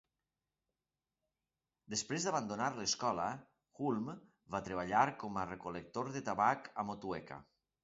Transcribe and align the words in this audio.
Després 1.95 2.25
d'abandonar 2.29 2.69
l'escola, 2.79 3.27
Hulme 3.85 4.17
va 4.57 4.63
treballar 4.71 5.05
com 5.27 5.41
a 5.43 5.47
recol·lector 5.53 6.13
de 6.19 6.27
tabac 6.33 6.75
a 6.87 6.91
Motueka. 6.91 7.43